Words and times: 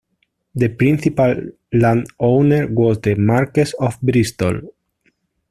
The 0.55 0.69
principal 0.69 1.35
landowner 1.73 2.65
was 2.65 2.99
The 3.01 3.13
Marquess 3.13 3.75
of 3.75 4.01
Bristol. 4.01 4.71